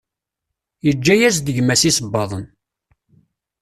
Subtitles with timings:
[0.85, 2.45] Yeǧǧa-as-d gma-s iṣebbaḍen.